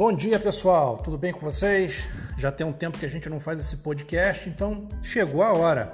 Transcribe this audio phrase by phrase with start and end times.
[0.00, 0.96] Bom dia, pessoal.
[0.96, 2.06] Tudo bem com vocês?
[2.38, 5.92] Já tem um tempo que a gente não faz esse podcast, então chegou a hora.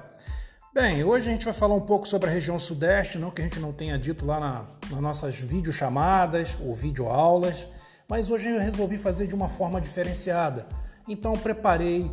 [0.73, 3.45] Bem, hoje a gente vai falar um pouco sobre a região sudeste, não que a
[3.45, 7.69] gente não tenha dito lá na, nas nossas videochamadas ou videoaulas,
[8.09, 10.69] mas hoje eu resolvi fazer de uma forma diferenciada.
[11.09, 12.09] Então preparei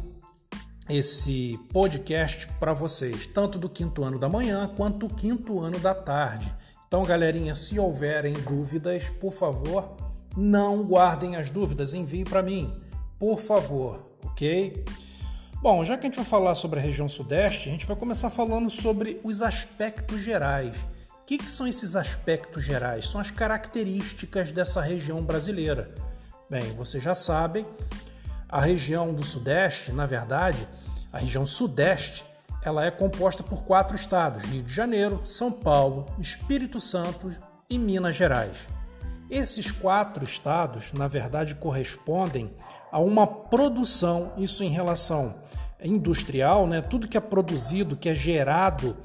[0.89, 5.93] esse podcast para vocês, tanto do quinto ano da manhã quanto do quinto ano da
[5.93, 6.51] tarde.
[6.87, 9.95] Então, galerinha, se houverem dúvidas, por favor,
[10.35, 12.73] não guardem as dúvidas, envie para mim,
[13.19, 14.83] por favor, ok?
[15.61, 18.29] Bom, já que a gente vai falar sobre a região sudeste, a gente vai começar
[18.29, 20.75] falando sobre os aspectos gerais.
[21.21, 23.07] O que, que são esses aspectos gerais?
[23.07, 25.95] São as características dessa região brasileira.
[26.49, 27.65] Bem, vocês já sabem,
[28.49, 30.67] a região do sudeste, na verdade,
[31.13, 32.25] a região sudeste,
[32.61, 37.33] ela é composta por quatro estados: Rio de Janeiro, São Paulo, Espírito Santo
[37.69, 38.67] e Minas Gerais.
[39.29, 42.51] Esses quatro estados, na verdade, correspondem
[42.91, 45.35] a uma produção, isso em relação
[45.83, 46.81] industrial, né?
[46.81, 48.95] tudo que é produzido, que é gerado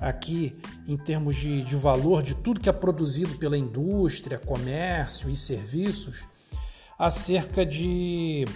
[0.00, 5.36] aqui em termos de, de valor, de tudo que é produzido pela indústria, comércio e
[5.36, 6.24] serviços,
[6.98, 8.46] a cerca de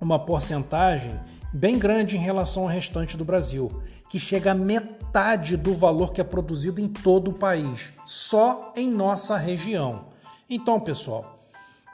[0.00, 1.18] uma porcentagem
[1.52, 6.20] bem grande em relação ao restante do Brasil, que chega a metade do valor que
[6.20, 10.13] é produzido em todo o país, só em nossa região.
[10.48, 11.40] Então, pessoal,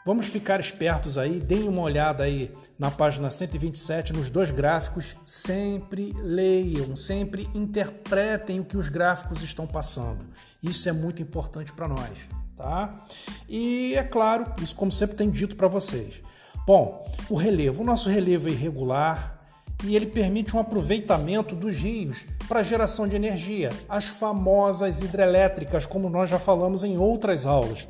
[0.05, 6.13] vamos ficar espertos aí, deem uma olhada aí na página 127 nos dois gráficos, sempre
[6.19, 10.27] leiam, sempre interpretem o que os gráficos estão passando.
[10.61, 13.05] Isso é muito importante para nós, tá?
[13.49, 16.21] E é claro, isso como sempre tenho dito para vocês.
[16.67, 19.39] Bom, o relevo, o nosso relevo é irregular,
[19.85, 26.11] e ele permite um aproveitamento dos rios para geração de energia, as famosas hidrelétricas, como
[26.11, 27.89] nós já falamos em outras aulas.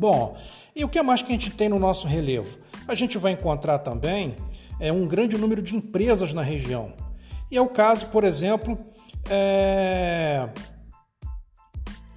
[0.00, 0.34] Bom,
[0.74, 2.56] e o que mais que a gente tem no nosso relevo?
[2.88, 4.34] A gente vai encontrar também
[4.80, 6.94] é, um grande número de empresas na região.
[7.50, 8.78] E é o caso, por exemplo,
[9.28, 10.48] é,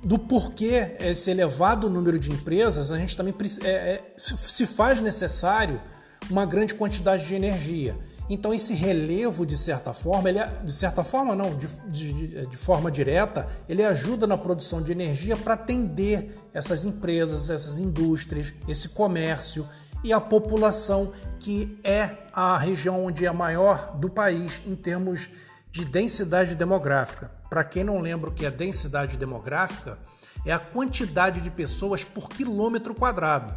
[0.02, 3.36] do porquê esse elevado número de empresas, a gente também
[3.66, 5.82] é, é, se faz necessário
[6.30, 8.00] uma grande quantidade de energia.
[8.34, 12.58] Então esse relevo, de certa forma, ele, é, de certa forma não, de, de, de
[12.58, 18.90] forma direta, ele ajuda na produção de energia para atender essas empresas, essas indústrias, esse
[18.90, 19.70] comércio
[20.04, 25.30] e a população que é a região onde é maior do país em termos
[25.72, 27.30] de densidade demográfica.
[27.52, 30.00] Para quem não lembra o que é densidade demográfica,
[30.44, 33.54] é a quantidade de pessoas por quilômetro quadrado.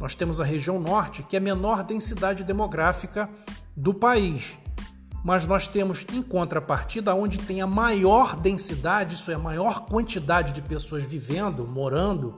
[0.00, 3.28] Nós temos a região norte, que é a menor densidade demográfica
[3.76, 4.58] do país.
[5.24, 10.52] Mas nós temos em contrapartida onde tem a maior densidade, isso é, a maior quantidade
[10.52, 12.36] de pessoas vivendo, morando,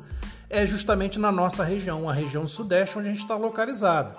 [0.49, 4.19] é justamente na nossa região, a região sudeste, onde a gente está localizado.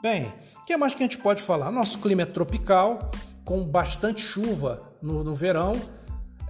[0.00, 1.72] Bem, o que mais que a gente pode falar?
[1.72, 3.10] Nosso clima é tropical,
[3.44, 5.80] com bastante chuva no, no verão,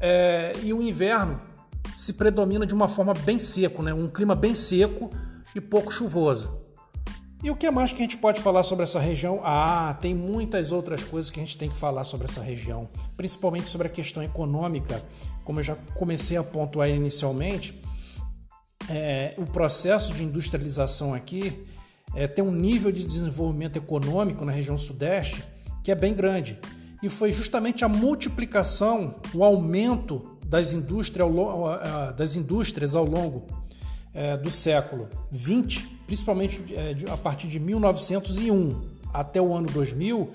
[0.01, 1.41] é, e o inverno
[1.95, 3.95] se predomina de uma forma bem seco, né?
[3.95, 5.11] um clima bem seco,
[5.55, 6.69] e pouco chuvoso.
[7.43, 9.41] E o que mais que a gente pode falar sobre essa região?
[9.45, 13.69] Ah, tem muitas outras coisas que a gente tem que falar sobre essa região, principalmente
[13.69, 15.03] sobre a questão econômica.
[15.45, 17.81] Como eu já comecei a pontuar inicialmente,
[18.91, 21.65] é, o processo de industrialização aqui
[22.15, 25.45] é, tem um nível de desenvolvimento econômico na região sudeste
[25.85, 26.59] que é bem grande.
[27.03, 33.47] E foi justamente a multiplicação, o aumento das indústrias ao, das indústrias ao longo
[34.19, 40.33] é, do século XX, principalmente é, a partir de 1901 até o ano 2000,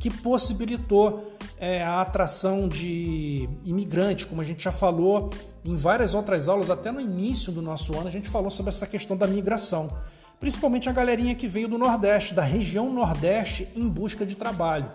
[0.00, 5.30] que possibilitou é, a atração de imigrantes, como a gente já falou
[5.64, 8.86] em várias outras aulas, até no início do nosso ano, a gente falou sobre essa
[8.86, 9.96] questão da migração.
[10.40, 14.90] Principalmente a galerinha que veio do Nordeste, da região Nordeste, em busca de trabalho.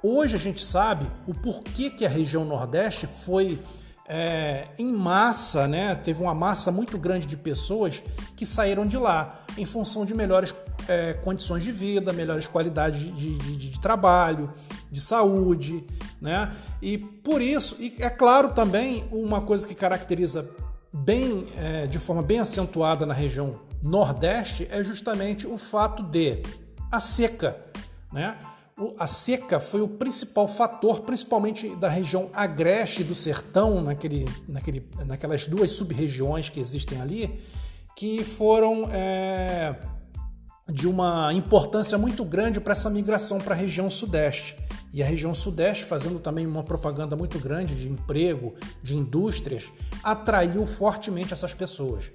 [0.00, 3.58] Hoje a gente sabe o porquê que a região Nordeste foi
[4.12, 8.02] é, em massa, né, teve uma massa muito grande de pessoas
[8.34, 10.52] que saíram de lá em função de melhores
[10.88, 14.52] é, condições de vida, melhores qualidades de, de, de, trabalho,
[14.90, 15.84] de saúde,
[16.20, 16.52] né?
[16.82, 20.50] E por isso, e é claro também uma coisa que caracteriza
[20.92, 26.42] bem, é, de forma bem acentuada na região Nordeste é justamente o fato de
[26.90, 27.56] a seca,
[28.12, 28.36] né?
[28.98, 35.46] A seca foi o principal fator, principalmente da região agreste do sertão, naquele, naquele, naquelas
[35.46, 37.40] duas sub-regiões que existem ali,
[37.94, 39.76] que foram é,
[40.66, 44.56] de uma importância muito grande para essa migração para a região sudeste.
[44.92, 49.70] E a região sudeste, fazendo também uma propaganda muito grande de emprego, de indústrias,
[50.02, 52.10] atraiu fortemente essas pessoas.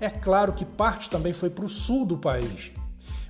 [0.00, 2.72] É claro que parte também foi para o sul do país,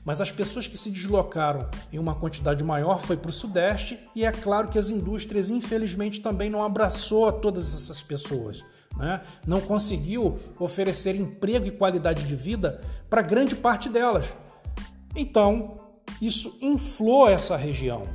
[0.09, 4.25] Mas as pessoas que se deslocaram em uma quantidade maior foi para o Sudeste e
[4.25, 8.65] é claro que as indústrias, infelizmente, também não abraçou a todas essas pessoas.
[8.97, 9.21] Né?
[9.47, 14.33] Não conseguiu oferecer emprego e qualidade de vida para grande parte delas.
[15.15, 15.75] Então,
[16.23, 18.07] isso inflou essa região.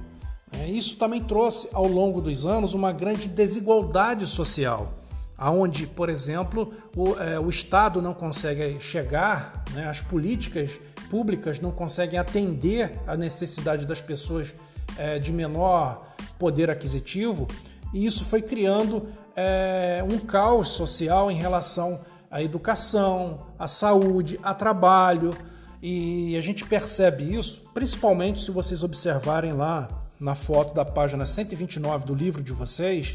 [0.51, 0.71] Né?
[0.71, 4.95] Isso também trouxe, ao longo dos anos, uma grande desigualdade social
[5.43, 10.79] aonde, por exemplo, o, é, o, Estado não consegue chegar, né, as políticas
[11.09, 14.53] públicas não conseguem atender a necessidade das pessoas
[14.97, 16.07] é, de menor
[16.39, 17.45] poder aquisitivo,
[17.93, 19.05] e isso foi criando
[19.35, 21.99] é, um caos social em relação
[22.31, 25.35] à educação, à saúde, a trabalho,
[25.81, 32.05] e a gente percebe isso, principalmente se vocês observarem lá na foto da página 129
[32.05, 33.13] do livro de vocês,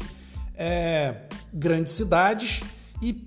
[0.59, 1.15] é,
[1.53, 2.61] grandes cidades
[3.01, 3.25] e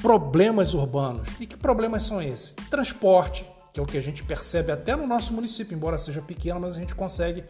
[0.00, 1.28] problemas urbanos.
[1.38, 2.54] E que problemas são esses?
[2.70, 6.58] Transporte, que é o que a gente percebe até no nosso município, embora seja pequeno,
[6.58, 7.44] mas a gente consegue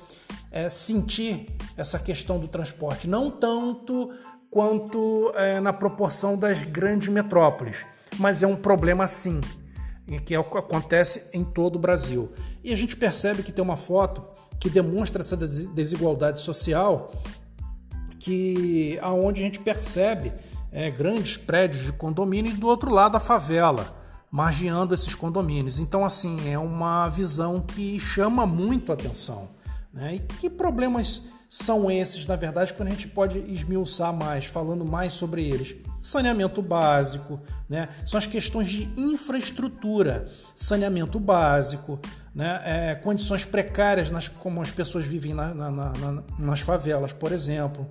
[0.50, 3.08] é, sentir essa questão do transporte.
[3.08, 4.12] Não tanto
[4.50, 7.86] quanto é, na proporção das grandes metrópoles,
[8.18, 9.40] mas é um problema sim,
[10.24, 12.32] que é o que acontece em todo o Brasil.
[12.62, 14.24] E a gente percebe que tem uma foto
[14.58, 17.12] que demonstra essa desigualdade social
[18.24, 20.32] que aonde a gente percebe
[20.72, 23.94] é, grandes prédios de condomínio e do outro lado a favela,
[24.30, 25.78] margeando esses condomínios.
[25.78, 29.50] Então, assim, é uma visão que chama muito a atenção.
[29.92, 30.14] Né?
[30.14, 35.12] E que problemas são esses, na verdade, quando a gente pode esmiuçar mais, falando mais
[35.12, 35.76] sobre eles?
[36.00, 37.88] Saneamento básico, né?
[38.04, 41.98] são as questões de infraestrutura, saneamento básico,
[42.34, 42.60] né?
[42.64, 47.88] É, condições precárias nas, como as pessoas vivem na, na, na, nas favelas, por exemplo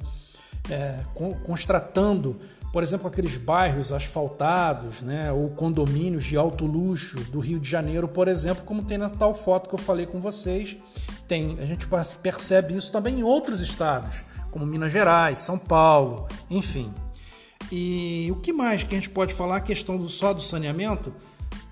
[0.69, 1.03] é,
[1.43, 2.39] constratando,
[2.71, 8.07] por exemplo, aqueles bairros asfaltados, né, ou condomínios de alto luxo do Rio de Janeiro,
[8.07, 10.77] por exemplo, como tem na tal foto que eu falei com vocês.
[11.33, 11.87] Tem, a gente
[12.21, 16.93] percebe isso também em outros estados, como Minas Gerais, São Paulo, enfim.
[17.71, 19.55] E o que mais que a gente pode falar?
[19.55, 21.11] A questão do, só do saneamento.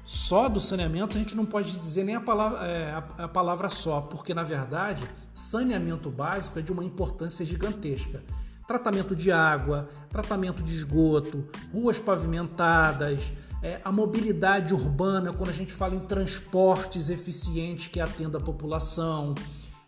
[0.03, 3.69] Só do saneamento a gente não pode dizer nem a palavra, é, a, a palavra
[3.69, 8.23] só, porque na verdade saneamento básico é de uma importância gigantesca
[8.67, 15.71] tratamento de água, tratamento de esgoto, ruas pavimentadas, é, a mobilidade urbana, quando a gente
[15.71, 19.35] fala em transportes eficientes que atenda a população,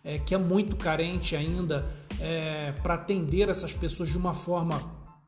[0.04, 1.84] é, que é muito carente ainda
[2.20, 4.80] é, para atender essas pessoas de uma forma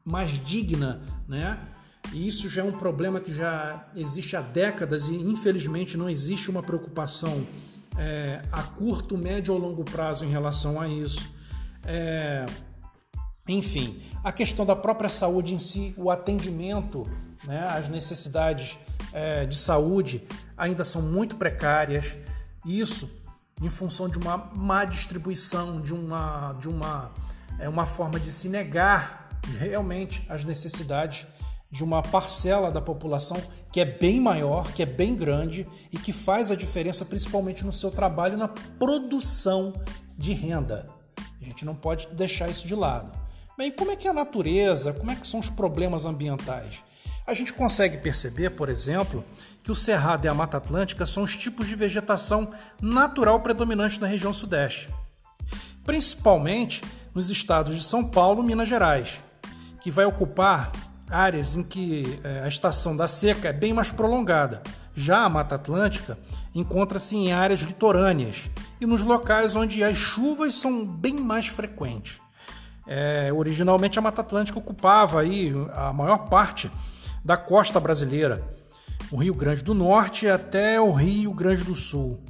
[0.04, 1.58] mais digna, né?
[2.12, 6.48] E isso já é um problema que já existe há décadas e infelizmente não existe
[6.48, 7.44] uma preocupação
[7.98, 11.28] é, a curto, médio ou longo prazo em relação a isso.
[11.84, 12.46] É,
[13.48, 17.06] enfim, a questão da própria saúde em si, o atendimento
[17.46, 18.78] né, às necessidades
[19.12, 20.22] é, de saúde
[20.56, 22.16] ainda são muito precárias.
[22.64, 23.08] Isso
[23.62, 27.12] em função de uma má distribuição, de uma, de uma,
[27.58, 31.26] é, uma forma de se negar realmente as necessidades
[31.70, 33.40] de uma parcela da população
[33.72, 37.72] que é bem maior, que é bem grande e que faz a diferença principalmente no
[37.72, 39.72] seu trabalho na produção
[40.16, 40.86] de renda.
[41.40, 43.12] A gente não pode deixar isso de lado.
[43.56, 46.82] Bem, como é que é a natureza, como é que são os problemas ambientais?
[47.26, 49.24] A gente consegue perceber, por exemplo,
[49.64, 54.06] que o Cerrado e a Mata Atlântica são os tipos de vegetação natural predominante na
[54.06, 54.88] região sudeste,
[55.84, 59.18] principalmente nos estados de São Paulo e Minas Gerais,
[59.80, 60.70] que vai ocupar
[61.10, 64.62] áreas em que é, a estação da seca é bem mais prolongada.
[64.94, 66.16] Já a Mata Atlântica
[66.54, 68.48] encontra-se em áreas litorâneas
[68.80, 72.20] e nos locais onde as chuvas são bem mais frequentes.
[72.86, 76.70] É, originalmente a Mata Atlântica ocupava aí a maior parte
[77.26, 78.40] da costa brasileira,
[79.10, 82.22] o Rio Grande do Norte até o Rio Grande do Sul.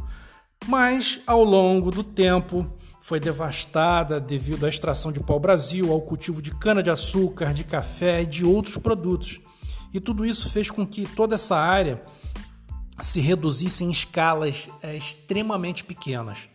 [0.66, 2.66] Mas ao longo do tempo
[2.98, 8.42] foi devastada devido à extração de pau-brasil, ao cultivo de cana-de-açúcar, de café e de
[8.42, 9.38] outros produtos.
[9.92, 12.02] E tudo isso fez com que toda essa área
[12.98, 16.48] se reduzisse em escalas é, extremamente pequenas.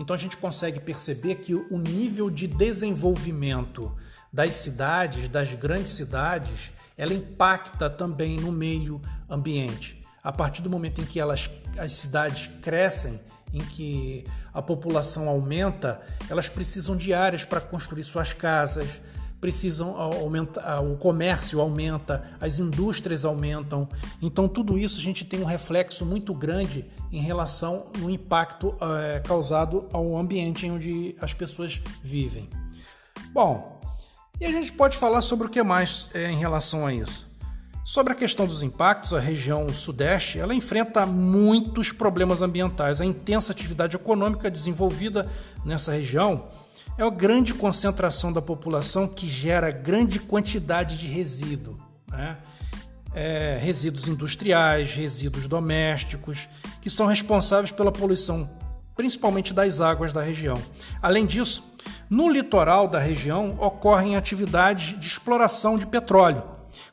[0.00, 3.94] Então a gente consegue perceber que o nível de desenvolvimento
[4.32, 10.04] das cidades, das grandes cidades, ela impacta também no meio ambiente.
[10.22, 13.20] A partir do momento em que elas, as cidades crescem,
[13.52, 19.00] em que a população aumenta, elas precisam de áreas para construir suas casas,
[19.40, 23.86] precisam aumentar, o comércio aumenta, as indústrias aumentam.
[24.22, 29.20] Então tudo isso a gente tem um reflexo muito grande em relação no impacto é,
[29.20, 32.48] causado ao ambiente em onde as pessoas vivem.
[33.34, 33.73] Bom,
[34.40, 37.26] e a gente pode falar sobre o que mais é, em relação a isso.
[37.84, 43.00] Sobre a questão dos impactos, a região sudeste ela enfrenta muitos problemas ambientais.
[43.00, 45.30] A intensa atividade econômica desenvolvida
[45.64, 46.48] nessa região
[46.96, 51.78] é a grande concentração da população que gera grande quantidade de resíduo.
[52.08, 52.38] Né?
[53.14, 56.48] É, resíduos industriais, resíduos domésticos,
[56.80, 58.48] que são responsáveis pela poluição,
[58.96, 60.60] principalmente das águas da região.
[61.02, 61.73] Além disso,
[62.14, 66.44] no litoral da região ocorrem atividades de exploração de petróleo,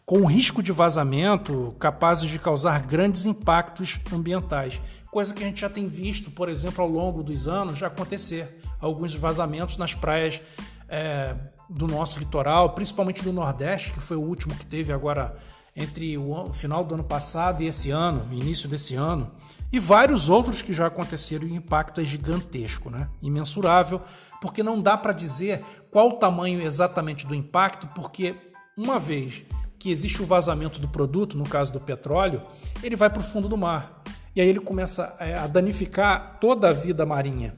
[0.03, 5.69] com risco de vazamento capazes de causar grandes impactos ambientais, coisa que a gente já
[5.69, 10.41] tem visto, por exemplo, ao longo dos anos acontecer alguns vazamentos nas praias
[10.89, 11.35] é,
[11.69, 15.37] do nosso litoral, principalmente do Nordeste, que foi o último que teve agora
[15.75, 19.31] entre o final do ano passado e esse ano, início desse ano,
[19.71, 23.07] e vários outros que já aconteceram e o impacto é gigantesco, né?
[23.21, 24.01] imensurável,
[24.41, 28.35] porque não dá para dizer qual o tamanho exatamente do impacto, porque
[28.75, 29.43] uma vez
[29.77, 32.41] que existe o vazamento do produto, no caso do petróleo,
[32.83, 34.01] ele vai para o fundo do mar.
[34.35, 37.55] E aí ele começa é, a danificar toda a vida marinha.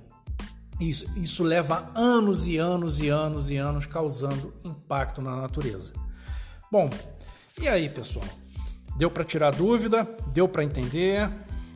[0.79, 5.93] Isso, isso leva anos e anos e anos e anos causando impacto na natureza.
[6.71, 6.89] Bom,
[7.61, 8.25] e aí, pessoal?
[8.97, 10.07] Deu para tirar dúvida?
[10.27, 11.29] Deu para entender?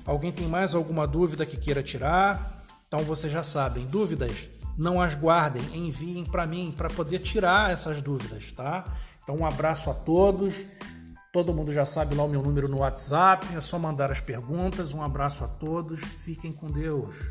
[0.06, 2.66] Alguém tem mais alguma dúvida que queira tirar?
[2.88, 8.02] Então vocês já sabem, dúvidas não as guardem, enviem para mim para poder tirar essas
[8.02, 8.86] dúvidas, tá?
[9.24, 10.66] Então um abraço a todos.
[11.34, 14.94] Todo mundo já sabe lá o meu número no WhatsApp, é só mandar as perguntas.
[14.94, 16.00] Um abraço a todos.
[16.00, 17.30] Fiquem com Deus.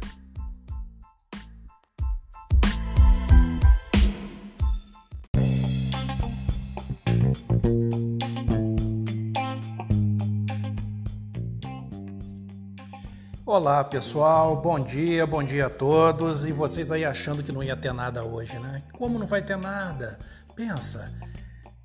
[13.46, 16.44] Olá pessoal, bom dia, bom dia a todos.
[16.44, 18.82] E vocês aí achando que não ia ter nada hoje, né?
[18.92, 20.18] Como não vai ter nada?
[20.56, 21.12] Pensa,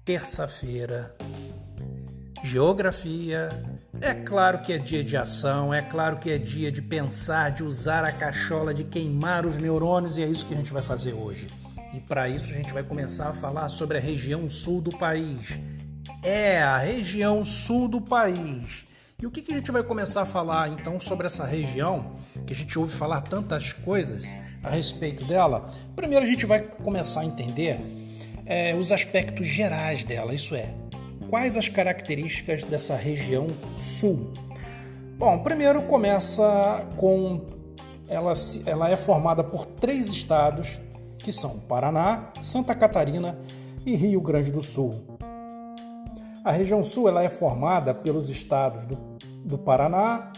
[0.04, 1.16] terça-feira,
[2.42, 3.50] geografia.
[4.02, 7.62] É claro que é dia de ação, é claro que é dia de pensar, de
[7.62, 11.14] usar a cachola, de queimar os neurônios e é isso que a gente vai fazer
[11.14, 11.48] hoje.
[11.94, 15.60] E para isso a gente vai começar a falar sobre a região sul do país.
[16.24, 18.90] É a região sul do país
[19.22, 22.14] e o que, que a gente vai começar a falar então sobre essa região,
[22.48, 24.26] que a gente ouve falar tantas coisas
[24.64, 25.70] a respeito dela?
[25.96, 27.80] Primeiro a gente vai começar a entender
[28.48, 30.74] é, os aspectos gerais dela, isso é,
[31.30, 34.34] quais as características dessa região sul.
[35.20, 37.46] Bom, primeiro começa com
[38.08, 38.34] ela,
[38.66, 40.80] ela é formada por três estados
[41.20, 43.38] que são Paraná, Santa Catarina
[43.86, 45.20] e Rio Grande do Sul.
[46.44, 49.11] A região sul ela é formada pelos estados do
[49.44, 50.32] do Paraná,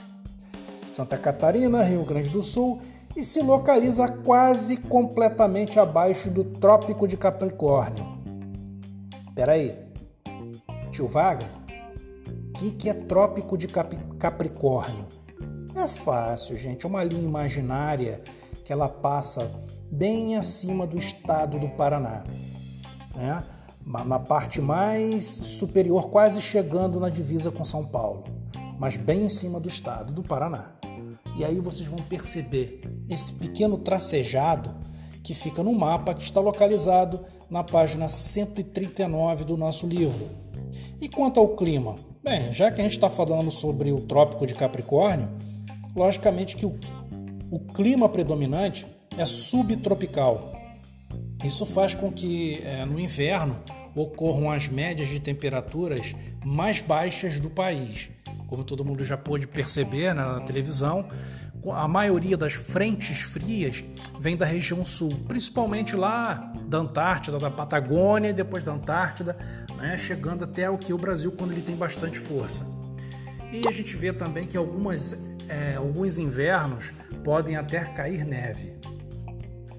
[0.87, 2.79] Santa Catarina, Rio Grande do Sul
[3.15, 8.05] e se localiza quase completamente abaixo do Trópico de Capricórnio.
[9.35, 9.77] Peraí,
[10.91, 11.45] tio Vaga,
[12.49, 15.07] o que, que é Trópico de Capricórnio?
[15.75, 18.21] É fácil, gente, é uma linha imaginária
[18.63, 19.51] que ela passa
[19.91, 22.23] bem acima do estado do Paraná,
[23.15, 23.43] né?
[23.85, 28.42] na parte mais superior, quase chegando na divisa com São Paulo
[28.83, 30.73] mas bem em cima do estado do Paraná.
[31.37, 34.75] E aí vocês vão perceber esse pequeno tracejado
[35.23, 40.29] que fica no mapa que está localizado na página 139 do nosso livro.
[40.99, 41.95] E quanto ao clima?
[42.21, 45.29] Bem, já que a gente está falando sobre o Trópico de Capricórnio,
[45.95, 46.77] logicamente que o,
[47.49, 48.85] o clima predominante
[49.17, 50.51] é subtropical.
[51.41, 53.63] Isso faz com que é, no inverno
[53.95, 56.13] ocorram as médias de temperaturas
[56.43, 58.11] mais baixas do país
[58.53, 61.07] como todo mundo já pôde perceber na televisão,
[61.71, 63.83] a maioria das frentes frias
[64.19, 69.35] vem da região sul, principalmente lá da Antártida, da Patagônia e depois da Antártida,
[69.75, 72.67] né, chegando até o que o Brasil quando ele tem bastante força.
[73.51, 75.17] E a gente vê também que algumas,
[75.49, 76.93] é, alguns invernos
[77.23, 78.77] podem até cair neve.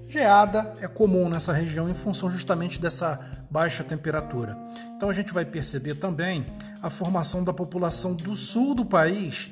[0.09, 4.57] Geada é comum nessa região em função justamente dessa baixa temperatura.
[4.97, 6.45] Então a gente vai perceber também
[6.85, 9.49] a formação da população do sul do país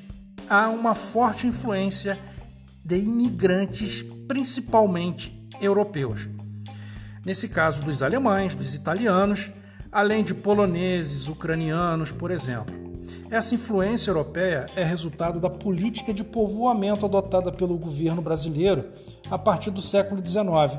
[0.48, 2.16] há uma forte influência
[2.86, 6.30] de imigrantes, principalmente europeus.
[7.26, 9.50] Nesse caso, dos alemães, dos italianos,
[9.92, 12.76] além de poloneses, ucranianos, por exemplo.
[13.32, 18.92] Essa influência europeia é resultado da política de povoamento adotada pelo governo brasileiro
[19.32, 20.78] a partir do século XIX.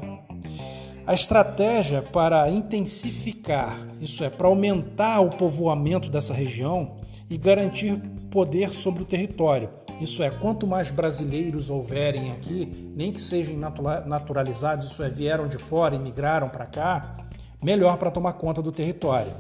[1.07, 6.97] A estratégia para intensificar, isso é, para aumentar o povoamento dessa região
[7.29, 7.97] e garantir
[8.31, 9.69] poder sobre o território.
[10.01, 13.57] Isso é, quanto mais brasileiros houverem aqui, nem que sejam
[14.07, 17.19] naturalizados, isso é, vieram de fora e migraram para cá,
[17.63, 19.33] melhor para tomar conta do território.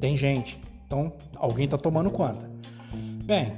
[0.00, 2.50] Tem gente, Então, alguém está tomando conta.
[3.24, 3.52] Bem,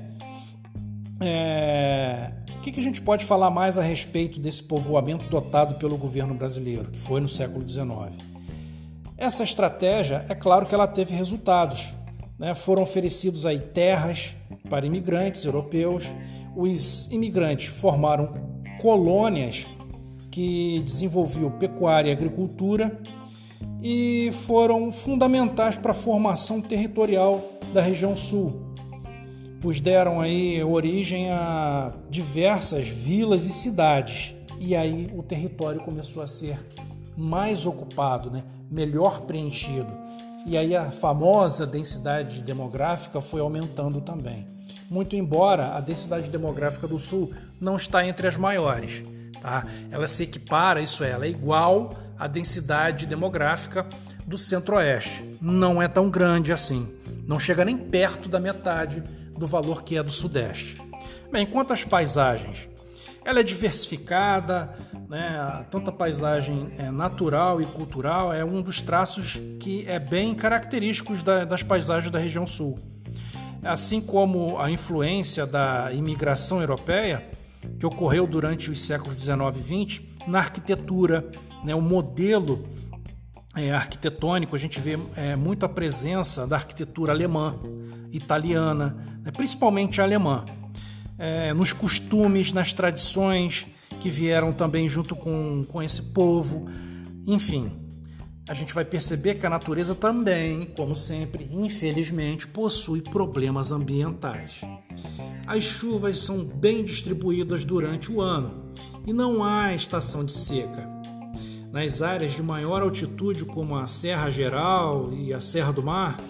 [1.20, 2.30] é...
[2.64, 6.90] que, que a gente pode falar mais a respeito desse povoamento dotado pelo governo brasileiro,
[6.90, 8.14] que foi no século XIX?
[9.18, 11.92] Essa estratégia, é claro que ela teve resultados.
[12.38, 12.54] Né?
[12.54, 14.34] Foram oferecidos aí terras
[14.70, 16.04] para imigrantes europeus.
[16.56, 18.32] Os imigrantes formaram
[18.80, 19.66] colônias
[20.30, 22.98] que desenvolviam pecuária e agricultura
[23.82, 27.44] e foram fundamentais para a formação territorial
[27.74, 28.63] da região sul,
[29.64, 34.34] pois deram aí origem a diversas vilas e cidades.
[34.60, 36.60] E aí o território começou a ser
[37.16, 38.44] mais ocupado, né?
[38.70, 39.88] melhor preenchido.
[40.44, 44.46] E aí a famosa densidade demográfica foi aumentando também.
[44.90, 49.02] Muito embora a densidade demográfica do Sul não está entre as maiores,
[49.40, 49.66] tá?
[49.90, 53.86] Ela se equipara, isso é, ela é igual à densidade demográfica
[54.26, 55.24] do Centro-Oeste.
[55.40, 56.86] Não é tão grande assim.
[57.26, 59.02] Não chega nem perto da metade
[59.38, 60.76] do valor que é do Sudeste.
[61.30, 62.68] Bem, quanto às paisagens,
[63.24, 64.76] ela é diversificada,
[65.08, 65.66] né?
[65.70, 71.22] tanto a paisagem é, natural e cultural é um dos traços que é bem característicos
[71.22, 72.78] da, das paisagens da região sul.
[73.62, 77.26] Assim como a influência da imigração europeia,
[77.78, 81.26] que ocorreu durante os séculos 19 e 20, na arquitetura,
[81.64, 81.74] né?
[81.74, 82.68] o modelo
[83.56, 87.58] é, arquitetônico, a gente vê é, muito a presença da arquitetura alemã,
[88.10, 89.30] italiana, né?
[89.30, 90.44] principalmente alemã
[91.18, 93.66] é, nos costumes, nas tradições
[94.00, 96.68] que vieram também junto com, com esse povo.
[97.26, 97.72] Enfim,
[98.48, 104.60] a gente vai perceber que a natureza também, como sempre, infelizmente, possui problemas ambientais.
[105.46, 108.72] As chuvas são bem distribuídas durante o ano
[109.06, 110.93] e não há estação de seca.
[111.74, 116.20] Nas áreas de maior altitude, como a Serra Geral e a Serra do Mar,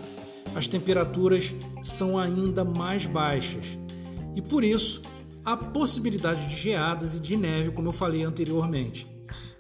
[0.55, 3.79] as temperaturas são ainda mais baixas
[4.35, 5.03] e por isso
[5.45, 9.07] há possibilidade de geadas e de neve, como eu falei anteriormente.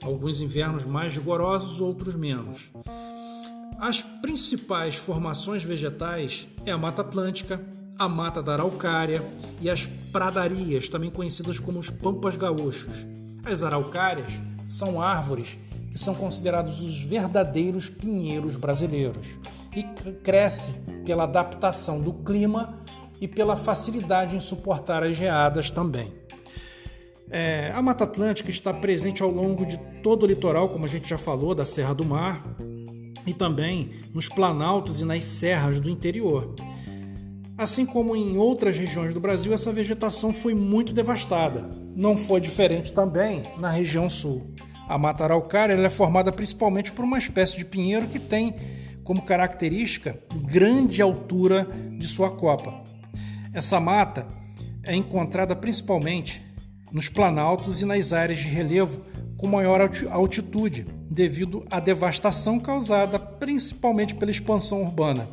[0.03, 2.71] Alguns invernos mais rigorosos, outros menos.
[3.79, 7.63] As principais formações vegetais é a Mata Atlântica,
[7.99, 9.23] a Mata da Araucária
[9.61, 13.05] e as pradarias, também conhecidas como os pampas gaúchos.
[13.45, 15.59] As araucárias são árvores
[15.95, 19.29] que são considerados os verdadeiros pinheiros brasileiros
[19.77, 19.85] e
[20.25, 20.73] cresce
[21.07, 22.83] pela adaptação do clima
[23.21, 26.13] e pela facilidade em suportar as geadas também.
[27.31, 31.09] É, a Mata Atlântica está presente ao longo de todo o litoral, como a gente
[31.09, 32.45] já falou, da Serra do Mar,
[33.25, 36.57] e também nos planaltos e nas serras do interior.
[37.57, 41.71] Assim como em outras regiões do Brasil, essa vegetação foi muito devastada.
[41.95, 44.53] Não foi diferente também na região sul.
[44.89, 48.55] A Mata Araucária é formada principalmente por uma espécie de pinheiro que tem
[49.03, 51.69] como característica grande altura
[51.99, 52.83] de sua copa.
[53.53, 54.27] Essa mata
[54.83, 56.43] é encontrada principalmente
[56.93, 59.03] nos planaltos e nas áreas de relevo
[59.37, 65.29] com maior altitude, devido à devastação causada principalmente pela expansão urbana.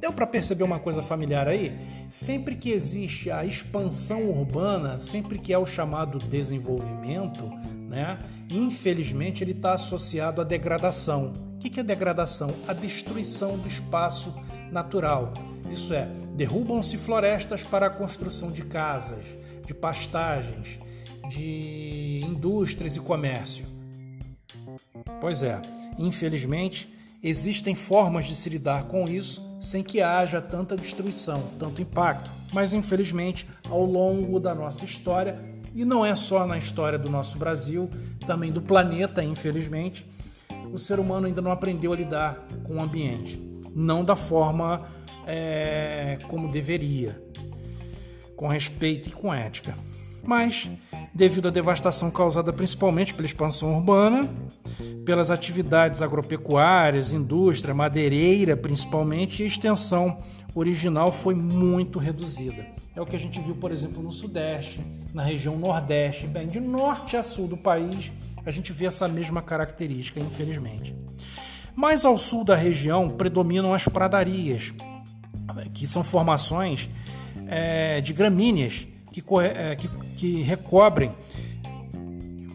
[0.00, 1.78] Deu para perceber uma coisa familiar aí?
[2.08, 7.50] Sempre que existe a expansão urbana, sempre que é o chamado desenvolvimento,
[7.88, 8.18] né?
[8.48, 11.34] Infelizmente ele está associado à degradação.
[11.54, 12.54] O que é degradação?
[12.66, 14.34] A destruição do espaço
[14.72, 15.34] natural.
[15.70, 19.24] Isso é, derrubam-se florestas para a construção de casas,
[19.66, 20.78] de pastagens,
[21.28, 23.66] de indústrias e comércio.
[25.20, 25.60] Pois é,
[25.98, 32.30] infelizmente, existem formas de se lidar com isso sem que haja tanta destruição, tanto impacto.
[32.52, 35.38] Mas infelizmente, ao longo da nossa história,
[35.74, 37.88] e não é só na história do nosso Brasil,
[38.26, 40.06] também do planeta, infelizmente,
[40.72, 43.40] o ser humano ainda não aprendeu a lidar com o ambiente.
[43.74, 44.86] Não da forma
[45.26, 47.22] é, como deveria,
[48.34, 49.76] com respeito e com ética.
[50.22, 50.70] Mas,
[51.14, 54.28] devido à devastação causada principalmente pela expansão urbana,
[55.04, 60.18] pelas atividades agropecuárias, indústria, madeireira principalmente, a extensão
[60.54, 62.66] original foi muito reduzida.
[62.94, 64.80] É o que a gente viu, por exemplo, no Sudeste,
[65.14, 68.12] na região Nordeste, bem, de norte a sul do país,
[68.44, 70.94] a gente vê essa mesma característica, infelizmente.
[71.74, 74.72] Mais ao sul da região predominam as pradarias,
[75.72, 76.88] que são formações
[77.46, 81.14] é, de gramíneas que, é, que, que recobrem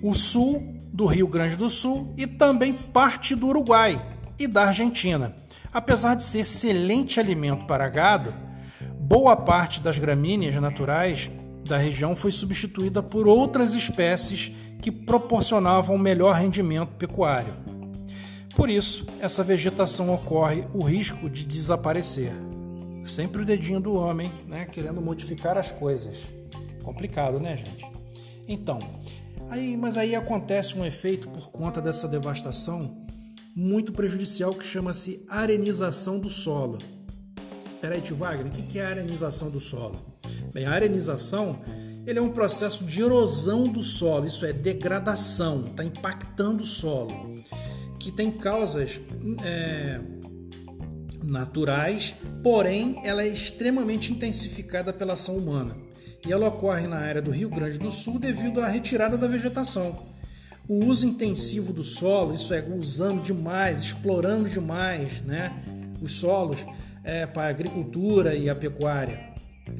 [0.01, 4.01] o sul do Rio Grande do Sul e também parte do Uruguai
[4.39, 5.35] e da Argentina.
[5.73, 8.33] Apesar de ser excelente alimento para gado,
[8.99, 11.29] boa parte das gramíneas naturais
[11.67, 17.55] da região foi substituída por outras espécies que proporcionavam melhor rendimento pecuário.
[18.55, 22.31] Por isso, essa vegetação ocorre o risco de desaparecer.
[23.03, 26.23] Sempre o dedinho do homem, né, querendo modificar as coisas.
[26.85, 27.83] Complicado, né, gente?
[28.47, 28.77] Então,
[29.49, 33.03] aí, mas aí acontece um efeito por conta dessa devastação
[33.55, 36.77] muito prejudicial que chama-se arenização do solo.
[37.81, 39.99] Peraí, tio Wagner, o que é a arenização do solo?
[40.53, 41.59] Bem, a arenização
[42.05, 47.41] ele é um processo de erosão do solo, isso é degradação, está impactando o solo,
[47.99, 49.01] que tem causas
[49.43, 49.99] é,
[51.23, 55.84] naturais, porém ela é extremamente intensificada pela ação humana.
[56.25, 59.99] E ela ocorre na área do Rio Grande do Sul devido à retirada da vegetação.
[60.67, 65.53] O uso intensivo do solo, isso é, usando demais, explorando demais né,
[66.01, 66.65] os solos
[67.03, 69.29] é, para a agricultura e a pecuária,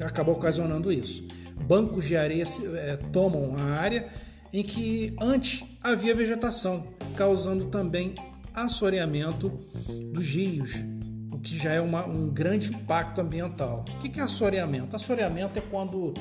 [0.00, 1.26] acaba ocasionando isso.
[1.66, 2.44] Bancos de areia
[2.76, 4.06] é, tomam a área
[4.52, 8.14] em que antes havia vegetação, causando também
[8.54, 9.50] assoreamento
[10.12, 10.76] dos rios,
[11.36, 13.84] o que já é uma, um grande impacto ambiental.
[13.94, 14.96] O que é assoreamento?
[14.96, 16.14] Assoreamento é quando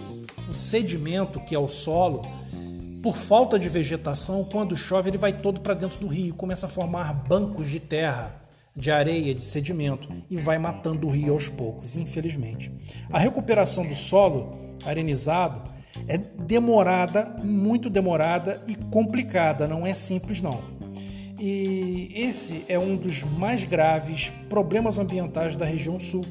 [0.50, 2.22] o sedimento, que é o solo,
[3.02, 6.70] por falta de vegetação, quando chove, ele vai todo para dentro do rio, começa a
[6.70, 8.42] formar bancos de terra,
[8.76, 12.70] de areia, de sedimento e vai matando o rio aos poucos, infelizmente.
[13.10, 15.62] A recuperação do solo arenizado
[16.10, 20.75] é demorada, muito demorada e complicada, não é simples não.
[21.48, 26.26] E esse é um dos mais graves problemas ambientais da região sul.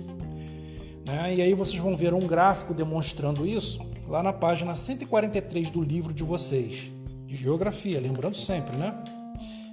[1.06, 1.36] Né?
[1.36, 6.12] E aí vocês vão ver um gráfico demonstrando isso lá na página 143 do livro
[6.12, 6.90] de vocês,
[7.26, 8.92] de geografia, lembrando sempre, né?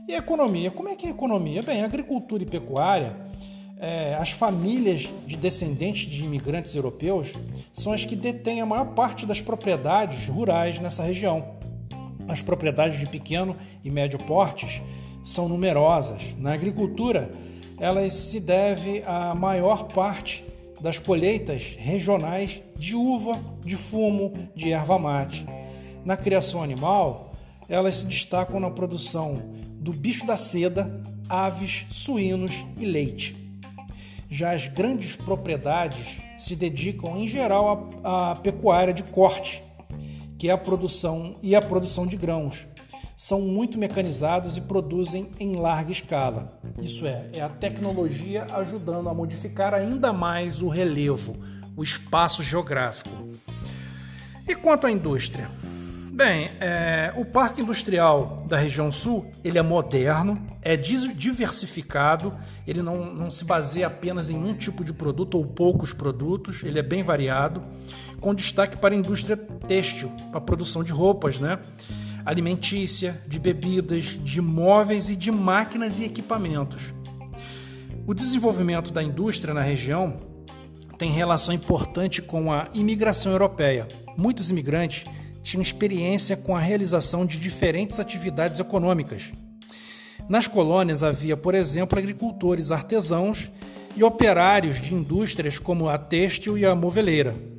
[0.08, 1.64] E economia, como é que é economia?
[1.64, 3.18] Bem, agricultura e pecuária,
[3.80, 7.34] é, as famílias de descendentes de imigrantes europeus
[7.74, 11.56] são as que detêm a maior parte das propriedades rurais nessa região.
[12.28, 14.84] As propriedades de pequeno e médio portes
[15.24, 16.36] são numerosas.
[16.38, 17.32] Na agricultura,
[17.80, 20.44] elas se deve à maior parte
[20.80, 25.46] das colheitas regionais de uva, de fumo, de erva mate.
[26.04, 27.34] Na criação animal,
[27.70, 29.42] elas se destacam na produção
[29.80, 33.36] do bicho da seda, aves, suínos e leite.
[34.30, 39.62] Já as grandes propriedades se dedicam em geral à, à pecuária de corte,
[40.38, 42.66] que é a produção e a produção de grãos,
[43.22, 46.60] são muito mecanizados e produzem em larga escala.
[46.82, 51.36] Isso é, é a tecnologia ajudando a modificar ainda mais o relevo,
[51.78, 53.12] o espaço geográfico.
[54.48, 55.48] E quanto à indústria?
[56.12, 62.34] Bem, é, o parque industrial da região sul ele é moderno, é diversificado,
[62.66, 66.80] ele não, não se baseia apenas em um tipo de produto ou poucos produtos, ele
[66.80, 67.62] é bem variado,
[68.20, 71.60] com destaque para a indústria têxtil, para a produção de roupas, né?
[72.26, 76.94] Alimentícia, de bebidas, de móveis e de máquinas e equipamentos.
[78.06, 80.16] O desenvolvimento da indústria na região
[80.98, 83.88] tem relação importante com a imigração europeia.
[84.18, 85.06] Muitos imigrantes
[85.42, 89.32] tinham experiência com a realização de diferentes atividades econômicas.
[90.30, 93.52] Nas colônias havia, por exemplo, agricultores artesãos
[93.96, 97.51] e operários de indústrias como a têxtil e a moveleira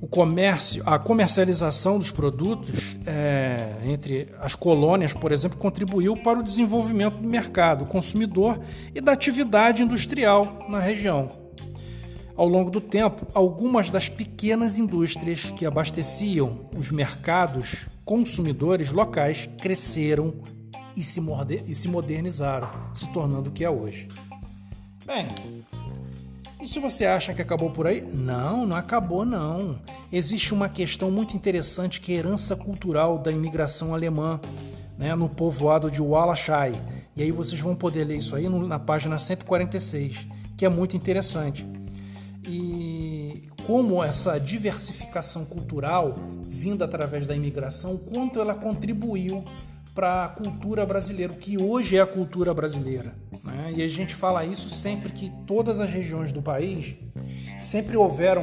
[0.00, 6.42] o comércio, a comercialização dos produtos é, entre as colônias, por exemplo, contribuiu para o
[6.42, 8.58] desenvolvimento do mercado consumidor
[8.94, 11.28] e da atividade industrial na região.
[12.34, 20.32] Ao longo do tempo, algumas das pequenas indústrias que abasteciam os mercados consumidores locais cresceram
[20.96, 21.20] e se,
[21.88, 24.08] modernizaram, se tornando o que é hoje.
[25.04, 25.26] Bem,
[26.60, 28.02] e se você acha que acabou por aí?
[28.02, 29.78] Não, não acabou não.
[30.12, 34.38] Existe uma questão muito interessante que é herança cultural da imigração alemã
[34.98, 36.74] né, no povoado de Wallachai.
[37.16, 41.66] E aí vocês vão poder ler isso aí na página 146, que é muito interessante.
[42.46, 49.44] E como essa diversificação cultural vinda através da imigração, quanto ela contribuiu
[50.00, 53.14] para a cultura brasileira, o que hoje é a cultura brasileira.
[53.44, 53.74] Né?
[53.76, 56.96] E a gente fala isso sempre que todas as regiões do país
[57.58, 58.40] sempre houveram,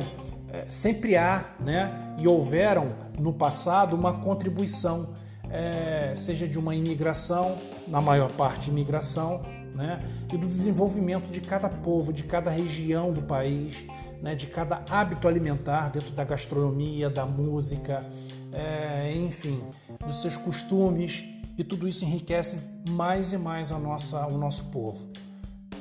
[0.53, 2.15] é, sempre há, né?
[2.19, 5.15] E houveram no passado uma contribuição,
[5.49, 9.41] é, seja de uma imigração, na maior parte imigração,
[9.73, 9.99] né?
[10.31, 13.83] E do desenvolvimento de cada povo, de cada região do país,
[14.21, 14.35] né?
[14.35, 18.05] De cada hábito alimentar dentro da gastronomia, da música,
[18.53, 19.63] é, enfim,
[20.05, 21.25] dos seus costumes
[21.57, 25.09] e tudo isso enriquece mais e mais a nossa, o nosso povo.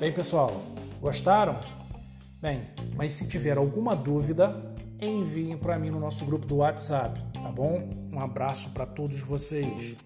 [0.00, 0.62] Bem, pessoal,
[1.00, 1.56] gostaram?
[2.40, 2.62] Bem,
[2.94, 7.88] mas se tiver alguma dúvida, enviem para mim no nosso grupo do WhatsApp, tá bom?
[8.12, 9.96] Um abraço para todos vocês.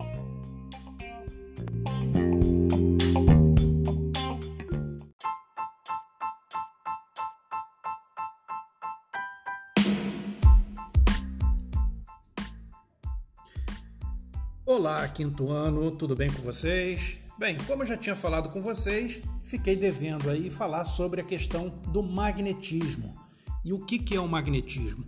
[14.91, 17.17] Olá, quinto ano, tudo bem com vocês?
[17.39, 21.69] Bem, como eu já tinha falado com vocês, fiquei devendo aí falar sobre a questão
[21.69, 23.17] do magnetismo.
[23.65, 25.05] E o que, que é o magnetismo?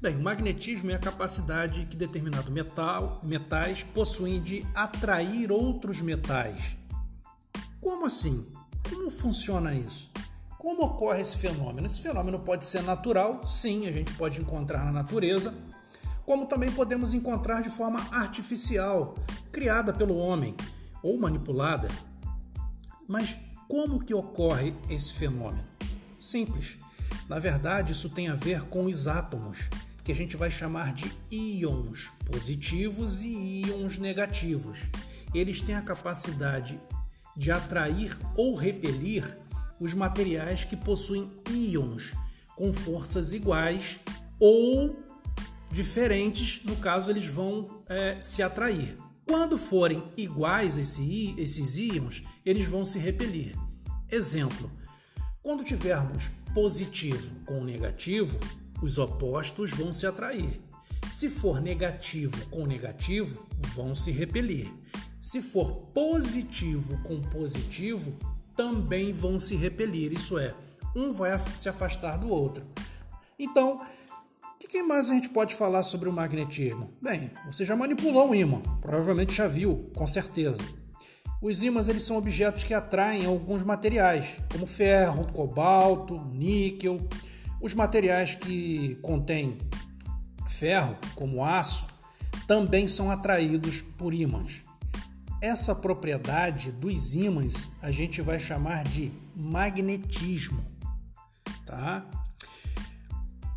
[0.00, 6.74] Bem, o magnetismo é a capacidade que determinado metal, metais possuem de atrair outros metais.
[7.78, 8.50] Como assim?
[8.88, 10.10] Como funciona isso?
[10.56, 11.86] Como ocorre esse fenômeno?
[11.86, 15.52] Esse fenômeno pode ser natural, sim, a gente pode encontrar na natureza,
[16.30, 19.16] como também podemos encontrar de forma artificial,
[19.50, 20.54] criada pelo homem
[21.02, 21.88] ou manipulada.
[23.08, 25.66] Mas como que ocorre esse fenômeno?
[26.16, 26.78] Simples.
[27.28, 29.68] Na verdade, isso tem a ver com os átomos,
[30.04, 34.82] que a gente vai chamar de íons positivos e íons negativos.
[35.34, 36.80] Eles têm a capacidade
[37.36, 39.36] de atrair ou repelir
[39.80, 42.12] os materiais que possuem íons
[42.54, 43.98] com forças iguais
[44.38, 45.09] ou
[45.70, 48.96] diferentes, no caso, eles vão é, se atrair.
[49.26, 53.54] Quando forem iguais esse, esses íons, eles vão se repelir.
[54.10, 54.70] Exemplo:
[55.42, 58.38] quando tivermos positivo com negativo,
[58.82, 60.60] os opostos vão se atrair.
[61.10, 64.72] Se for negativo com negativo, vão se repelir.
[65.20, 68.16] Se for positivo com positivo,
[68.56, 70.12] também vão se repelir.
[70.12, 70.54] Isso é,
[70.94, 72.64] um vai se afastar do outro.
[73.38, 73.80] Então,
[74.64, 76.92] o que mais a gente pode falar sobre o magnetismo?
[77.00, 80.62] Bem, você já manipulou um ímã, provavelmente já viu, com certeza.
[81.40, 87.00] Os ímãs eles são objetos que atraem alguns materiais, como ferro, cobalto, níquel.
[87.60, 89.56] Os materiais que contêm
[90.46, 91.86] ferro, como aço,
[92.46, 94.60] também são atraídos por ímãs.
[95.40, 100.62] Essa propriedade dos ímãs a gente vai chamar de magnetismo,
[101.64, 102.04] tá?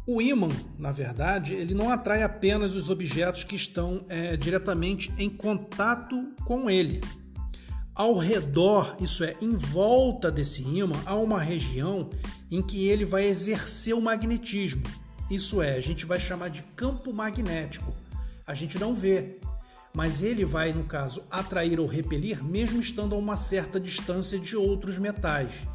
[0.06, 5.30] O ímã, na verdade, ele não atrai apenas os objetos que estão é, diretamente em
[5.30, 7.00] contato com ele.
[7.96, 12.10] Ao redor, isso é, em volta desse ímã, há uma região
[12.52, 14.84] em que ele vai exercer o magnetismo.
[15.32, 17.96] Isso é, a gente vai chamar de campo magnético.
[18.46, 19.40] A gente não vê,
[19.96, 24.58] mas ele vai, no caso, atrair ou repelir, mesmo estando a uma certa distância de
[24.58, 25.66] outros metais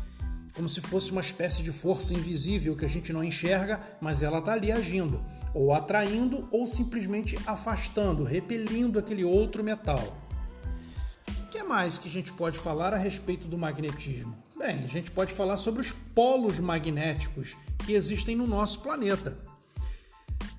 [0.58, 4.40] como se fosse uma espécie de força invisível que a gente não enxerga, mas ela
[4.40, 10.02] está ali agindo, ou atraindo ou simplesmente afastando, repelindo aquele outro metal.
[11.28, 14.36] O que mais que a gente pode falar a respeito do magnetismo?
[14.58, 19.38] Bem, a gente pode falar sobre os polos magnéticos que existem no nosso planeta.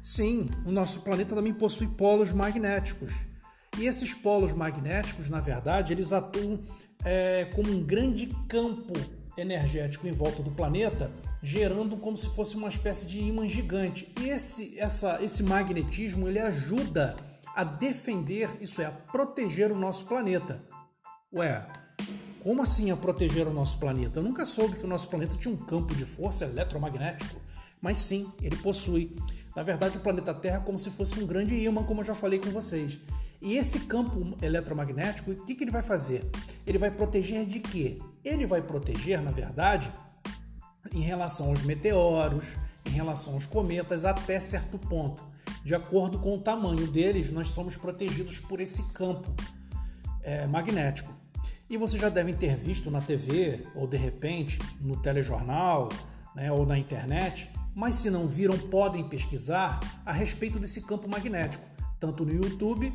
[0.02, 3.14] Sim, o nosso planeta também possui polos magnéticos.
[3.78, 6.62] E esses polos magnéticos, na verdade, eles atuam
[7.04, 12.70] é, como um grande campo energético em volta do planeta, gerando como se fosse uma
[12.70, 14.12] espécie de ímã gigante.
[14.20, 17.16] E esse, essa, esse magnetismo ele ajuda
[17.56, 20.64] a defender, isso é, a proteger o nosso planeta.
[21.34, 21.66] Ué,
[22.42, 24.20] como assim a proteger o nosso planeta?
[24.20, 27.40] Eu nunca soube que o nosso planeta tinha um campo de força eletromagnético,
[27.82, 29.16] mas sim, ele possui.
[29.56, 32.16] Na verdade, o planeta Terra é como se fosse um grande ímã, como eu já
[32.16, 33.00] falei com vocês.
[33.42, 36.30] E esse campo eletromagnético, o que, que ele vai fazer?
[36.66, 38.00] Ele vai proteger de quê?
[38.24, 39.92] Ele vai proteger, na verdade,
[40.94, 42.46] em relação aos meteoros,
[42.86, 45.24] em relação aos cometas, até certo ponto.
[45.64, 49.34] De acordo com o tamanho deles, nós somos protegidos por esse campo
[50.22, 51.14] é, magnético.
[51.70, 55.90] E vocês já devem ter visto na TV, ou de repente no telejornal,
[56.36, 61.64] né, ou na internet, mas se não viram, podem pesquisar a respeito desse campo magnético,
[62.00, 62.92] tanto no YouTube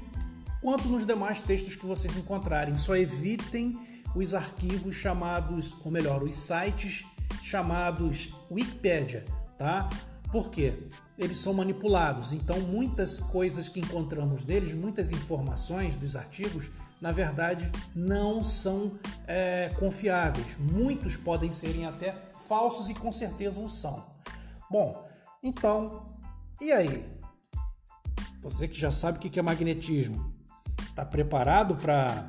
[0.61, 2.77] quanto nos demais textos que vocês encontrarem.
[2.77, 3.79] Só evitem
[4.15, 7.05] os arquivos chamados, ou melhor, os sites
[7.43, 9.25] chamados Wikipedia,
[9.59, 9.89] tá?
[10.31, 10.89] Por quê?
[11.17, 17.71] Eles são manipulados, então muitas coisas que encontramos deles, muitas informações dos artigos, na verdade
[17.95, 20.57] não são é, confiáveis.
[20.59, 22.15] Muitos podem serem até
[22.49, 24.05] falsos e com certeza não são.
[24.71, 25.09] Bom,
[25.43, 26.07] então,
[26.61, 27.07] e aí?
[28.43, 30.35] Você que já sabe o que é magnetismo,
[30.95, 32.25] Está preparado para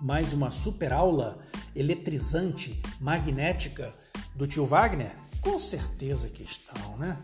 [0.00, 1.38] mais uma super aula
[1.74, 3.92] eletrizante, magnética
[4.34, 5.14] do tio Wagner?
[5.40, 7.18] Com certeza que estão, né?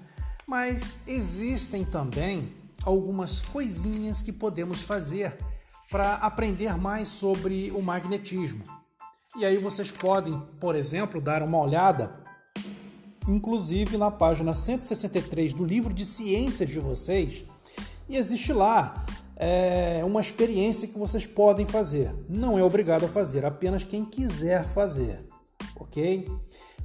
[0.47, 2.53] Mas existem também
[2.85, 5.39] algumas coisinhas que podemos fazer
[5.91, 8.65] para aprender mais sobre o magnetismo.
[9.37, 12.25] E aí vocês podem, por exemplo, dar uma olhada,
[13.29, 17.45] inclusive na página 163 do livro de ciências de vocês,
[18.09, 19.07] e existe lá
[19.37, 22.15] é uma experiência que vocês podem fazer.
[22.29, 25.27] Não é obrigado a fazer, apenas quem quiser fazer,
[25.77, 26.29] ok?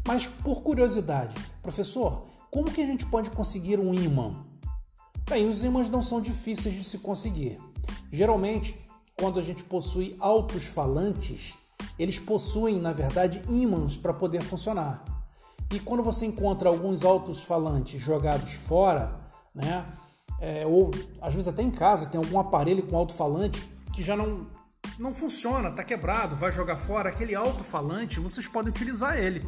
[0.07, 4.45] Mas por curiosidade, professor, como que a gente pode conseguir um ímã?
[5.29, 7.59] Bem, os ímãs não são difíceis de se conseguir.
[8.11, 8.75] Geralmente,
[9.15, 11.53] quando a gente possui altos falantes,
[11.99, 15.03] eles possuem, na verdade, ímãs para poder funcionar.
[15.71, 19.19] E quando você encontra alguns altos falantes jogados fora,
[19.53, 19.85] né,
[20.41, 24.47] é, ou às vezes até em casa tem algum aparelho com alto-falante que já não,
[24.97, 29.45] não funciona, está quebrado, vai jogar fora, aquele alto-falante, vocês podem utilizar ele.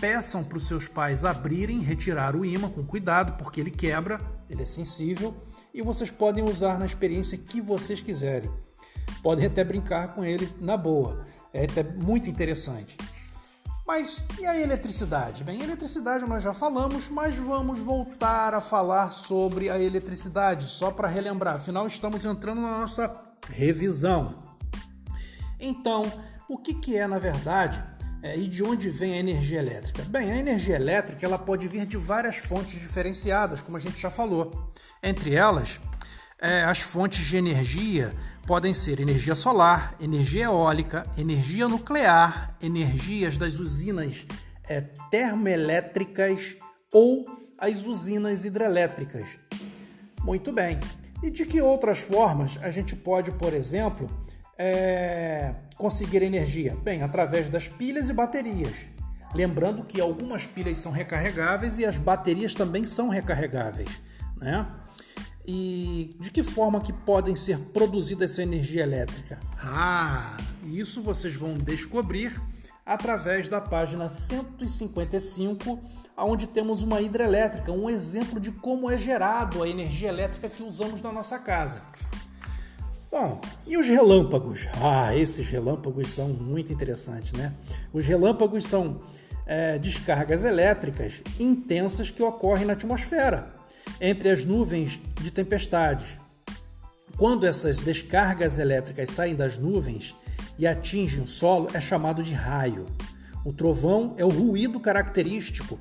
[0.00, 4.62] Peçam para os seus pais abrirem, retirar o imã com cuidado, porque ele quebra, ele
[4.62, 5.34] é sensível,
[5.74, 8.50] e vocês podem usar na experiência que vocês quiserem.
[9.22, 11.26] Podem até brincar com ele na boa.
[11.52, 12.96] É até muito interessante.
[13.88, 15.42] Mas e a eletricidade?
[15.42, 21.08] Bem, eletricidade nós já falamos, mas vamos voltar a falar sobre a eletricidade, só para
[21.08, 21.56] relembrar.
[21.56, 23.10] Afinal, estamos entrando na nossa
[23.48, 24.34] revisão.
[25.58, 26.04] Então,
[26.46, 27.82] o que, que é, na verdade,
[28.22, 30.02] é, e de onde vem a energia elétrica?
[30.02, 34.10] Bem, a energia elétrica ela pode vir de várias fontes diferenciadas, como a gente já
[34.10, 34.70] falou.
[35.02, 35.80] Entre elas,
[36.38, 38.14] é, as fontes de energia
[38.48, 44.24] podem ser energia solar, energia eólica, energia nuclear, energias das usinas
[44.66, 44.80] é,
[45.10, 46.56] termoelétricas
[46.90, 47.26] ou
[47.58, 49.38] as usinas hidrelétricas.
[50.22, 50.80] Muito bem.
[51.22, 54.08] E de que outras formas a gente pode, por exemplo,
[54.56, 56.74] é, conseguir energia?
[56.82, 58.86] Bem, através das pilhas e baterias.
[59.34, 63.90] Lembrando que algumas pilhas são recarregáveis e as baterias também são recarregáveis.
[64.38, 64.66] Né?
[65.50, 69.40] E de que forma que podem ser produzida essa energia elétrica?
[69.58, 72.38] Ah, isso vocês vão descobrir
[72.84, 75.80] através da página 155,
[76.18, 81.00] onde temos uma hidrelétrica, um exemplo de como é gerado a energia elétrica que usamos
[81.00, 81.80] na nossa casa.
[83.10, 84.68] Bom, e os relâmpagos?
[84.82, 87.54] Ah, esses relâmpagos são muito interessantes, né?
[87.90, 89.00] Os relâmpagos são
[89.48, 93.50] é, descargas elétricas intensas que ocorrem na atmosfera
[93.98, 96.18] entre as nuvens de tempestades.
[97.16, 100.14] Quando essas descargas elétricas saem das nuvens
[100.58, 102.86] e atingem o solo, é chamado de raio.
[103.44, 105.80] O trovão é o ruído característico,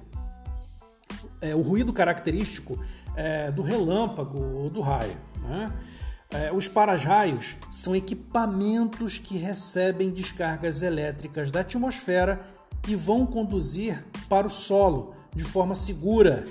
[1.42, 2.82] é o ruído característico
[3.16, 5.18] é, do relâmpago ou do raio.
[5.44, 5.72] Né?
[6.30, 12.40] É, os para-raios são equipamentos que recebem descargas elétricas da atmosfera
[12.88, 16.46] e vão conduzir para o solo de forma segura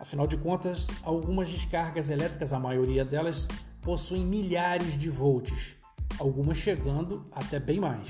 [0.00, 3.46] Afinal de contas, algumas descargas elétricas, a maioria delas,
[3.82, 5.76] possuem milhares de volts,
[6.18, 8.08] algumas chegando até bem mais.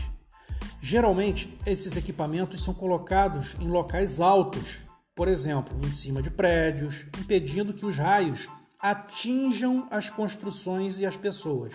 [0.80, 4.86] Geralmente, esses equipamentos são colocados em locais altos,
[5.16, 11.16] por exemplo, em cima de prédios, impedindo que os raios atinjam as construções e as
[11.16, 11.74] pessoas.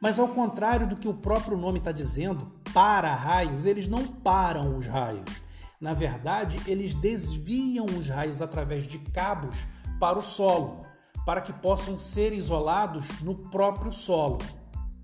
[0.00, 4.76] Mas ao contrário do que o próprio nome está dizendo, para raios, eles não param
[4.76, 5.42] os raios
[5.80, 9.66] na verdade, eles desviam os raios através de cabos
[9.98, 10.84] para o solo,
[11.24, 14.38] para que possam ser isolados no próprio solo.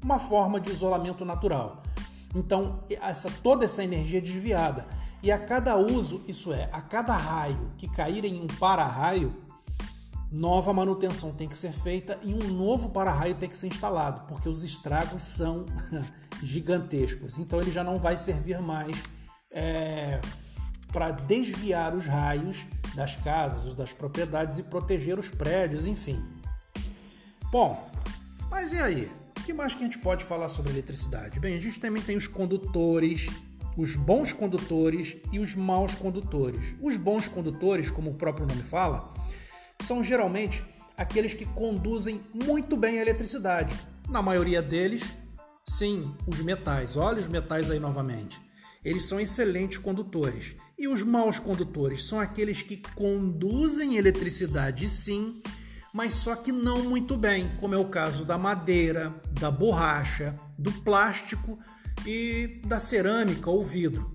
[0.05, 1.83] Uma forma de isolamento natural.
[2.35, 4.87] Então, essa, toda essa energia é desviada.
[5.23, 9.35] E a cada uso, isso é, a cada raio que cair em um para-raio,
[10.31, 14.49] nova manutenção tem que ser feita e um novo para-raio tem que ser instalado, porque
[14.49, 15.67] os estragos são
[16.43, 17.39] gigantescos.
[17.39, 19.03] Então ele já não vai servir mais
[19.51, 20.21] é,
[20.93, 26.25] para desviar os raios das casas, das propriedades e proteger os prédios, enfim.
[27.51, 27.91] Bom,
[28.51, 29.11] mas e aí?
[29.39, 31.39] O que mais que a gente pode falar sobre eletricidade?
[31.39, 33.29] Bem, a gente também tem os condutores,
[33.77, 36.75] os bons condutores e os maus condutores.
[36.81, 39.13] Os bons condutores, como o próprio nome fala,
[39.81, 40.63] são geralmente
[40.97, 43.75] aqueles que conduzem muito bem a eletricidade.
[44.09, 45.03] Na maioria deles,
[45.69, 46.97] sim, os metais.
[46.97, 48.41] Olha os metais aí novamente.
[48.85, 50.57] Eles são excelentes condutores.
[50.79, 55.43] E os maus condutores são aqueles que conduzem eletricidade, sim,
[55.93, 60.71] mas só que não muito bem, como é o caso da madeira, da borracha, do
[60.71, 61.59] plástico
[62.05, 64.15] e da cerâmica ou vidro.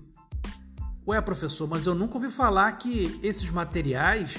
[1.06, 4.38] Ué, professor, mas eu nunca ouvi falar que esses materiais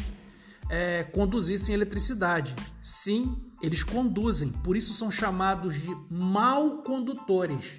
[0.74, 2.55] é, conduzissem eletricidade.
[2.82, 7.78] Sim, eles conduzem, por isso são chamados de mal condutores.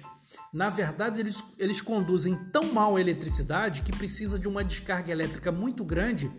[0.53, 5.51] Na verdade, eles, eles conduzem tão mal a eletricidade que precisa de uma descarga elétrica
[5.51, 6.31] muito grande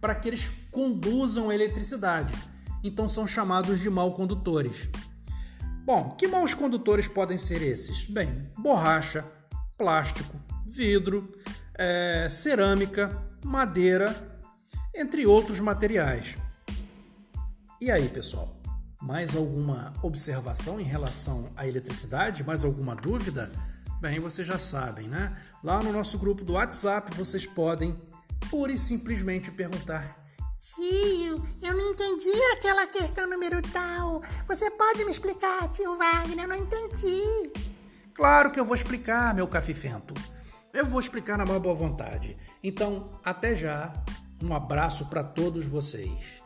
[0.00, 2.32] para que eles conduzam a eletricidade.
[2.84, 4.88] Então são chamados de mal condutores.
[5.84, 8.04] Bom, que maus condutores podem ser esses?
[8.04, 9.24] Bem, borracha,
[9.76, 11.28] plástico, vidro,
[11.74, 14.33] é, cerâmica, madeira,
[14.94, 16.36] entre outros materiais.
[17.80, 18.56] E aí, pessoal?
[19.02, 22.44] Mais alguma observação em relação à eletricidade?
[22.44, 23.50] Mais alguma dúvida?
[24.00, 25.36] Bem, vocês já sabem, né?
[25.62, 27.98] Lá no nosso grupo do WhatsApp vocês podem
[28.50, 30.24] pura e simplesmente perguntar
[30.64, 34.22] Tio, eu não entendi aquela questão número tal.
[34.48, 36.44] Você pode me explicar, tio Wagner?
[36.44, 37.52] Eu não entendi.
[38.14, 40.14] Claro que eu vou explicar, meu cafifento.
[40.72, 42.38] Eu vou explicar na maior boa vontade.
[42.62, 43.92] Então, até já.
[44.44, 46.42] Um abraço para todos vocês.